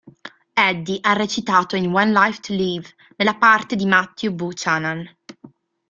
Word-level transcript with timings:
Eddie 0.55 0.97
ha 0.99 1.13
recitato 1.13 1.75
in 1.75 1.91
One 1.93 2.09
Life 2.09 2.39
to 2.39 2.53
Live 2.55 2.91
nella 3.17 3.35
parte 3.35 3.75
di 3.75 3.85
Matthew 3.85 4.33
Buchanan. 4.33 5.05